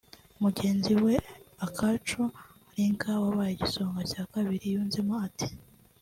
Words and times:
Mugenzi 0.43 0.91
we 1.03 1.13
Akacu 1.65 2.21
Lynca 2.75 3.11
wabaye 3.23 3.51
igisonga 3.53 4.01
cya 4.11 4.23
kabiri 4.33 4.65
yunzemo 4.73 5.15
ati 5.27 5.47